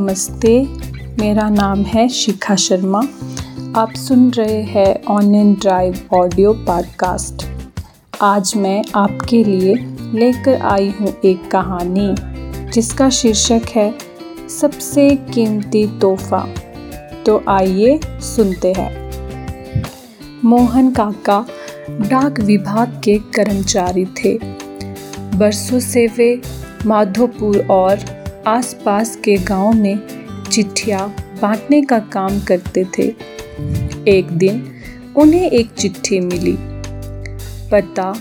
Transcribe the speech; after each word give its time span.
नमस्ते। 0.00 0.66
मेरा 1.20 1.48
नाम 1.48 1.82
है 1.82 2.08
शिखा 2.08 2.54
शर्मा। 2.54 2.98
आप 3.76 3.92
सुन 3.96 4.30
रहे 4.30 4.62
हैं 4.62 5.04
ऑन 5.04 5.54
ड्राइव 5.54 6.00
ऑडियो 6.14 6.52
पॉडकास्ट। 6.52 7.46
आज 8.22 8.52
मैं 8.56 8.84
आपके 8.94 9.44
लिए 9.44 9.74
लेकर 10.14 10.60
आई 10.60 10.94
हूँ 11.00 11.12
एक 11.24 11.50
कहानी, 11.50 12.14
जिसका 12.70 13.10
शीर्षक 13.10 13.62
है, 13.76 13.94
सबसे 14.60 15.16
कीमती 15.16 15.98
तोहफा। 15.98 16.48
तो 17.26 17.42
आइए 17.48 18.00
सुनते 18.06 18.72
हैं। 18.72 19.12
मोहन 20.44 20.90
काका 20.90 21.46
डाक 21.90 22.40
विभाग 22.40 23.00
के 23.04 23.18
कर्मचारी 23.18 24.04
थे। 24.04 24.38
बरसों 25.36 25.80
से 25.80 26.06
वे 26.06 26.42
माधोपुर 26.86 27.66
और 27.70 28.19
आसपास 28.46 29.16
के 29.16 29.36
गाँव 29.36 29.72
में 29.72 29.98
चिट्ठियाँ 30.50 31.08
बांटने 31.42 31.82
का 31.82 31.98
काम 31.98 32.40
करते 32.40 32.84
थे। 32.98 33.02
एक 34.08 34.28
दिन 34.30 34.62
उन्हें 35.16 35.50
एक 35.50 35.70
चिट्ठी 35.70 36.20
मिली। 36.20 36.56
पता 37.70 38.12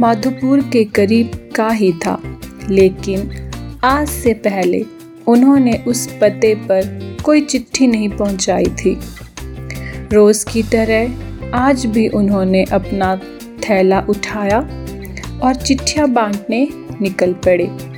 माधोपुर 0.00 0.60
के 0.60 0.84
करीब 0.84 1.52
का 1.56 1.68
ही 1.68 1.92
था, 1.92 2.20
लेकिन 2.68 3.50
आज 3.84 4.08
से 4.08 4.34
पहले 4.34 4.84
उन्होंने 5.26 5.84
उस 5.88 6.06
पते 6.20 6.54
पर 6.54 7.16
कोई 7.24 7.40
चिट्ठी 7.40 7.86
नहीं 7.86 8.08
पहुंचाई 8.08 8.66
थी। 8.66 8.98
रोज 10.12 10.44
की 10.44 10.62
तरह 10.62 11.54
आज 11.54 11.86
भी 11.86 12.08
उन्होंने 12.08 12.64
अपना 12.64 13.16
थैला 13.68 14.00
उठाया 14.08 14.58
और 15.42 15.54
चिट्ठियाँ 15.54 16.08
बांटने 16.08 16.68
निकल 17.00 17.32
पड़े। 17.32 17.95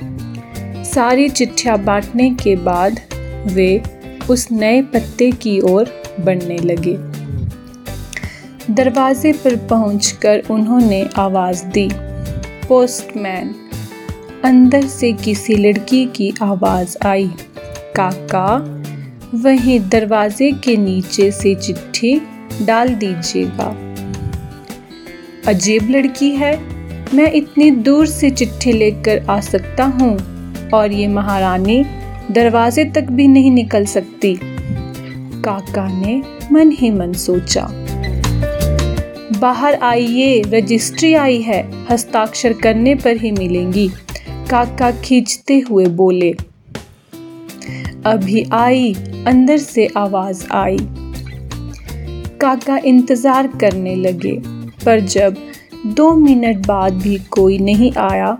सारी 0.93 1.29
चिट्ठियाँ 1.29 1.77
बांटने 1.83 2.29
के 2.29 2.55
बाद 2.55 2.99
वे 3.45 3.81
उस 4.29 4.51
नए 4.51 4.81
पत्ते 4.81 5.31
की 5.31 5.59
ओर 5.61 5.89
बढ़ने 6.19 6.57
लगे। 6.57 6.97
दरवाजे 8.73 9.33
पर 9.33 9.55
पहुंचकर 9.55 10.43
उन्होंने 10.51 11.09
आवाज़ 11.17 11.65
दी, 11.65 11.89
पोस्टमैन, 12.67 13.55
अंदर 14.45 14.87
से 14.87 15.13
किसी 15.13 15.55
लड़की 15.55 16.05
की 16.05 16.33
आवाज़ 16.41 16.97
आई। 17.05 17.29
काका, 17.95 18.47
वहीं 19.35 19.79
दरवाजे 19.89 20.51
के 20.51 20.77
नीचे 20.77 21.31
से 21.31 21.55
चिट्ठी 21.55 22.21
डाल 22.61 22.89
दीजिएगा। 22.89 23.75
अजीब 25.47 25.89
लड़की 25.89 26.31
है, 26.31 26.57
मैं 27.15 27.31
इतनी 27.31 27.71
दूर 27.71 28.07
से 28.07 28.29
चिट्ठी 28.29 28.71
लेकर 28.71 29.25
आ 29.29 29.39
सकता 29.39 29.83
हूँ? 29.83 30.38
और 30.73 30.91
ये 30.91 31.07
महारानी 31.07 31.83
दरवाजे 32.31 32.85
तक 32.85 33.11
भी 33.11 33.27
नहीं 33.27 33.51
निकल 33.51 33.85
सकती। 33.85 34.37
काका 35.43 35.87
ने 35.91 36.21
मन 36.51 36.71
ही 36.71 36.89
मन 36.91 37.13
सोचा। 37.13 37.67
बाहर 39.39 39.75
आइए 39.75 40.41
रजिस्ट्री 40.45 41.13
आई 41.13 41.41
है, 41.41 41.61
हस्ताक्षर 41.91 42.53
करने 42.53 42.95
पर 42.95 43.17
ही 43.17 43.31
मिलेंगी, 43.31 43.87
काका 44.49 44.91
खींचते 45.01 45.59
हुए 45.59 45.85
बोले। 45.95 46.31
अभी 48.05 48.43
आई, 48.53 48.93
अंदर 49.27 49.57
से 49.57 49.87
आवाज़ 49.97 50.45
आई। 50.51 50.77
काका 52.41 52.77
इंतज़ार 52.77 53.47
करने 53.61 53.95
लगे, 53.95 54.39
पर 54.85 54.99
जब 54.99 55.35
दो 55.87 56.11
मिनट 56.15 56.65
बाद 56.67 56.93
भी 56.93 57.17
कोई 57.31 57.57
नहीं 57.59 57.91
आया 57.99 58.31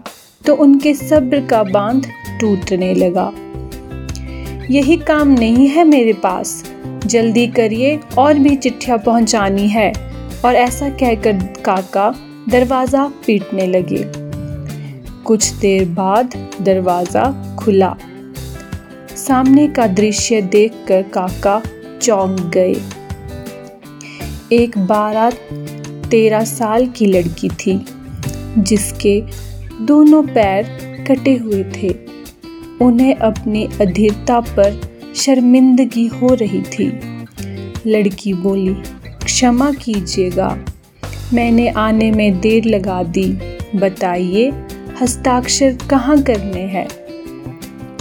तो 0.50 0.56
उनके 0.56 0.94
सब्र 0.94 1.46
का 1.46 1.64
बाँध 1.64 2.06
टूटने 2.42 2.94
लगा। 2.94 3.32
यही 4.70 4.96
काम 4.98 5.28
नहीं 5.28 5.68
है 5.68 5.84
मेरे 5.84 6.14
पास। 6.14 6.64
जल्दी 7.06 7.48
करिए 7.48 8.00
और 8.18 8.40
भी 8.40 8.56
चिट्ठियाँ 8.56 8.98
पहुँचानी 8.98 9.68
है। 9.68 9.92
और 10.46 10.56
ऐसा 10.56 10.90
कहकर 10.90 11.34
काका 11.66 12.16
दरवाज़ा 12.50 13.06
पीटने 13.26 13.68
लगे। 13.68 14.04
कुछ 15.24 15.50
देर 15.52 15.86
बाद 15.90 16.36
दरवाज़ा 16.62 17.56
खुला। 17.60 17.96
सामने 19.16 19.68
का 19.68 19.88
दृश्य 19.88 20.42
देखकर 20.42 21.02
काका 21.02 21.62
चौंक 22.02 22.40
गए। 22.40 22.76
एक 24.52 24.78
बारह 24.78 25.30
तेरह 26.10 26.44
साल 26.44 26.88
की 26.88 27.06
लड़की 27.06 27.50
थी, 27.50 27.86
जिसके 28.58 29.49
दोनों 29.82 30.24
पैर 30.24 30.64
कटे 31.08 31.36
हुए 31.36 31.64
थे। 31.64 31.96
उन्हें 32.82 33.16
अपनी 33.16 33.70
अधीरता 33.82 34.40
पर 34.40 34.82
शर्मिंदगी 35.16 36.08
हो 36.08 36.34
रही 36.34 36.62
थी। 36.62 37.00
लड़की 37.88 38.34
बोली, 38.34 38.74
क्षमा 39.26 39.72
कीजिएगा। 39.72 40.66
मैंने 41.34 41.70
आने 41.70 42.12
में 42.12 42.40
देर 42.40 42.66
लगा 42.66 43.04
दी। 43.04 43.58
बताइए, 43.76 44.52
हस्ताक्षर 45.02 45.78
कहाँ 45.90 46.22
करने 46.22 46.62
हैं? 46.62 46.88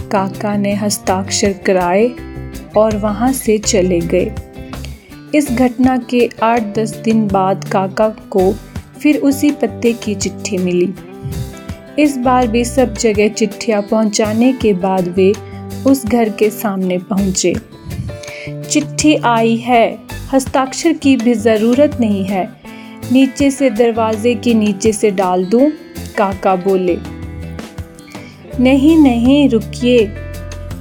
काका 0.08 0.56
ने 0.56 0.74
हस्ताक्षर 0.74 1.52
कराए 1.52 2.10
और 2.76 2.96
वहाँ 2.96 3.32
से 3.32 3.58
चले 3.58 4.00
गए। 4.00 4.34
इस 5.34 5.52
घटना 5.52 5.96
के 5.96 6.30
आठ 6.42 6.62
दस 6.62 6.96
दिन 6.96 7.28
बाद 7.28 7.64
काका 7.64 8.08
को 8.08 8.52
फिर 9.02 9.16
उसी 9.16 9.50
पत्ते 9.50 9.92
की 9.92 10.14
चिट्ठी 10.14 10.58
मिली। 10.58 10.94
इस 11.98 12.16
बार 12.16 12.48
भी 12.48 12.64
सब 12.64 12.94
जगह 12.94 13.28
चिट्ठियाँ 13.28 13.82
पहुँचाने 13.82 14.52
के 14.52 14.72
बाद 14.72 15.08
वे 15.08 15.32
उस 15.86 16.06
घर 16.06 16.28
के 16.28 16.50
सामने 16.50 16.98
पहुँचे। 16.98 17.54
चिट्ठी 18.70 19.14
आई 19.14 19.56
है। 19.56 19.98
हस्ताक्षर 20.32 20.92
की 20.92 21.16
भी 21.16 21.34
ज़रूरत 21.34 21.96
नहीं 22.00 22.24
है। 22.24 22.48
नीचे 23.12 23.50
से 23.50 23.70
दरवाजे 23.70 24.34
के 24.34 24.54
नीचे 24.54 24.92
से 24.92 25.10
डाल 25.10 25.44
दूँ? 25.44 25.70
काका 26.16 26.56
बोले। 26.56 26.98
नहीं 28.60 28.96
नहीं, 28.96 29.48
रुकिए। 29.48 30.06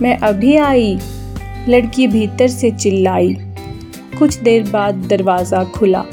मैं 0.02 0.18
अभी 0.18 0.56
आई। 0.56 1.00
लड़की 1.70 2.08
भीतर 2.08 2.48
से 2.48 2.72
चिल्लाई। 2.72 3.38
कुछ 4.20 4.38
देर 4.38 4.70
बाद 4.70 4.96
दरवाज़ा 4.96 5.64
खुला। 5.64 6.06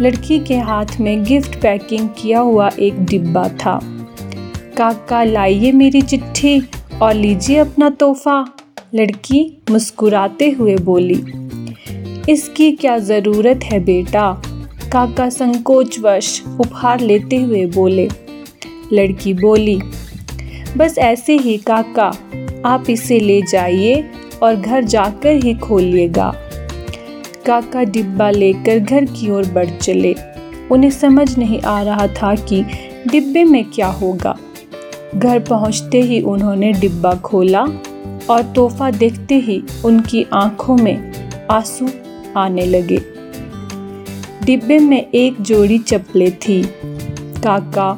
लड़की 0.00 0.38
के 0.38 0.56
हाथ 0.56 1.00
में 1.00 1.24
गिफ्ट 1.24 1.62
पैकिंग 1.62 2.08
किया 2.18 2.38
हुआ 2.38 2.70
एक 2.78 3.04
डिब्बा 3.04 3.48
था। 3.48 3.99
काका, 4.80 5.22
लाइए 5.24 5.70
मेरी 5.72 6.00
चिट्ठी 6.02 6.60
और 7.02 7.14
लीजिए 7.14 7.56
अपना 7.56 7.88
तोहफा। 7.90 8.44
लड़की 8.94 9.40
मुस्कुराते 9.70 10.48
हुए 10.50 10.76
बोली, 10.76 11.22
इसकी 12.32 12.70
क्या 12.72 12.96
ज़रूरत 12.98 13.64
है 13.64 13.80
बेटा? 13.80 14.30
काका 14.92 15.28
संकोचवश 15.28 16.42
उपहार 16.60 17.00
लेते 17.00 17.36
हुए 17.36 17.66
बोले। 17.66 18.08
लड़की 18.92 19.34
बोली, 19.34 19.78
बस 20.76 20.98
ऐसे 20.98 21.36
ही 21.36 21.56
काका, 21.66 22.10
आप 22.66 22.90
इसे 22.90 23.20
ले 23.20 23.40
जाइए 23.42 24.04
और 24.42 24.56
घर 24.56 24.84
जाकर 24.84 25.44
ही 25.44 25.54
खोलिएगा। 25.54 26.32
काका 27.46 27.84
डिब्बा 27.84 28.30
लेकर 28.30 28.78
घर 28.78 29.04
की 29.04 29.30
ओर 29.30 29.52
बढ़ 29.52 29.70
चले। 29.70 30.14
उन्हें 30.72 30.90
समझ 30.90 31.36
नहीं 31.38 31.60
आ 31.60 31.82
रहा 31.82 32.06
था 32.06 32.34
कि 32.34 32.64
डिब्बे 33.10 33.44
में 33.44 33.64
क्या 33.64 33.86
होगा। 33.86 34.38
घर 35.14 35.38
पहुँचते 35.38 36.00
ही 36.00 36.20
उन्होंने 36.20 36.72
डिब्बा 36.72 37.14
खोला 37.14 37.62
और 38.30 38.52
तोहफा 38.56 38.90
देखते 38.90 39.34
ही 39.34 39.62
उनकी 39.84 40.26
आँखों 40.32 40.76
में 40.76 41.12
आँसू 41.50 41.88
आने 42.36 42.66
लगे। 42.66 43.00
डिब्बे 44.44 44.78
में 44.78 45.10
एक 45.10 45.40
जोड़ी 45.40 45.78
चप्पलें 45.78 46.30
थी। 46.38 46.62
काका 47.42 47.92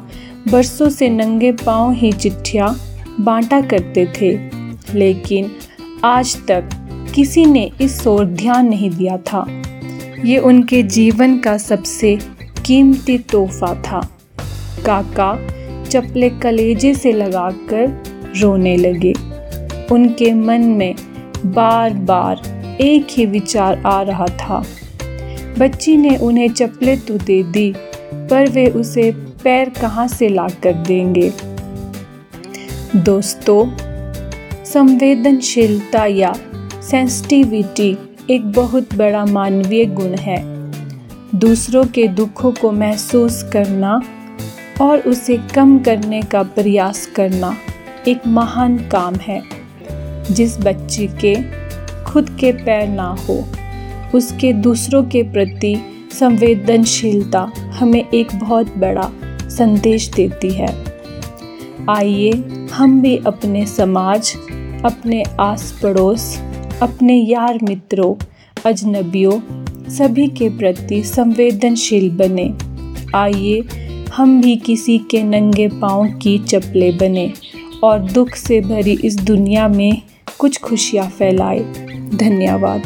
बरसों 0.47 0.89
से 0.89 1.09
नंगे 1.09 1.51
पाँव 1.51 1.91
ही 1.91 2.11
चिट्ठियाँ 2.11 2.75
बांटा 3.19 3.61
करते 3.61 4.05
थे, 4.17 4.31
लेकिन 4.97 5.51
आज 6.05 6.35
तक 6.47 6.69
किसी 7.15 7.45
ने 7.45 7.71
इस 7.81 8.07
ओर 8.07 8.25
ध्यान 8.25 8.69
नहीं 8.69 8.89
दिया 8.89 9.17
था। 9.17 9.45
ये 10.25 10.37
उनके 10.37 10.83
जीवन 10.83 11.37
का 11.39 11.57
सबसे 11.57 12.17
कीमती 12.65 13.17
तोहफा 13.17 13.73
था। 13.75 14.01
काका 14.85 15.33
चप्पले 15.93 16.29
कलेजे 16.29 16.93
से 16.93 17.11
लगाकर 17.11 18.03
रोने 18.41 18.75
लगे। 18.77 19.13
उनके 19.91 20.33
मन 20.33 20.61
में 20.61 20.95
बार 21.45 21.93
बार 21.93 22.77
एक 22.81 23.07
ही 23.11 23.25
विचार 23.25 23.81
आ 23.85 24.01
रहा 24.01 24.25
था। 24.25 24.63
बच्ची 25.59 25.97
ने 25.97 26.15
उन्हें 26.17 26.49
चप्पलें 26.49 26.99
तो 26.99 27.17
दे 27.17 27.43
दी, 27.43 27.73
पर 28.13 28.49
वे 28.49 28.65
उसे 28.67 29.11
पैर 29.43 29.69
कहाँ 29.69 30.07
से 30.07 30.29
ला 30.29 30.47
कर 30.63 30.73
देंगे? 30.73 31.31
दोस्तों, 32.95 33.65
संवेदनशीलता 34.65 36.05
या 36.05 36.33
सेंसिटिविटी 36.81 37.97
एक 38.29 38.51
बहुत 38.51 38.95
बड़ा 38.95 39.25
मानवीय 39.25 39.85
गुण 39.85 40.15
है। 40.15 40.41
दूसरों 41.35 41.85
के 41.85 42.07
दुखों 42.07 42.51
को 42.51 42.71
महसूस 42.71 43.43
करना 43.43 44.01
और 44.81 44.99
उसे 44.99 45.37
कम 45.37 45.79
करने 45.79 46.21
का 46.21 46.43
प्रयास 46.43 47.05
करना 47.05 47.57
एक 48.07 48.27
महान 48.27 48.77
काम 48.77 49.15
है। 49.15 49.43
जिस 50.31 50.57
बच्चे 50.57 51.07
के 51.07 51.35
खुद 52.03 52.37
के 52.39 52.51
पैर 52.51 52.87
ना 52.87 53.15
हो, 53.29 53.47
उसके 54.15 54.53
दूसरों 54.53 55.03
के 55.03 55.23
प्रति 55.23 55.75
संवेदनशीलता 56.19 57.51
हमें 57.57 58.05
एक 58.13 58.27
बहुत 58.35 58.77
बड़ा 58.77 59.11
संदेश 59.49 60.09
देती 60.09 60.49
है। 60.53 60.85
आइए 61.89 62.31
हम 62.73 63.01
भी 63.01 63.17
अपने 63.17 63.65
समाज, 63.65 64.33
अपने 64.85 65.23
आस 65.39 65.79
पड़ोस 65.83 66.41
अपने 66.81 67.13
यार 67.13 67.59
मित्रों, 67.63 68.15
अजनबियों, 68.65 69.39
सभी 69.89 70.27
के 70.27 70.49
प्रति 70.49 71.03
संवेदनशील 71.03 72.09
बने। 72.11 72.53
आइए 73.15 73.61
हम 74.15 74.41
भी 74.41 74.55
किसी 74.55 74.97
के 74.97 75.23
नंगे 75.23 75.67
पाँव 75.67 76.11
की 76.11 76.39
चप्पलें 76.39 76.97
बने 76.97 77.33
और 77.83 77.99
दुख 77.99 78.29
से 78.29 78.61
भरी 78.61 78.99
इस 79.03 79.15
दुनिया 79.15 79.67
में 79.67 80.01
कुछ 80.39 80.59
खुशियाँ 80.59 81.07
फैलाए। 81.09 81.59
धन्यवाद। 82.15 82.81